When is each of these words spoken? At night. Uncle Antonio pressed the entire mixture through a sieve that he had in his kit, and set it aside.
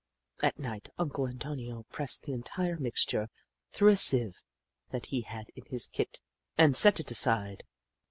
At 0.41 0.57
night. 0.57 0.89
Uncle 0.97 1.27
Antonio 1.27 1.85
pressed 1.91 2.23
the 2.23 2.33
entire 2.33 2.75
mixture 2.77 3.29
through 3.71 3.89
a 3.89 3.95
sieve 3.95 4.41
that 4.89 5.05
he 5.05 5.21
had 5.21 5.51
in 5.55 5.65
his 5.67 5.85
kit, 5.85 6.21
and 6.57 6.75
set 6.75 6.99
it 6.99 7.11
aside. 7.11 7.65